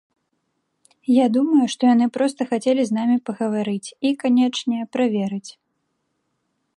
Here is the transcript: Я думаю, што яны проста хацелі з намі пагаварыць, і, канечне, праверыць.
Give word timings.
Я 1.15 1.25
думаю, 1.35 1.65
што 1.73 1.81
яны 1.93 2.07
проста 2.15 2.41
хацелі 2.53 2.81
з 2.89 2.97
намі 2.99 3.17
пагаварыць, 3.29 3.93
і, 3.93 4.09
канечне, 4.23 4.79
праверыць. 4.97 5.47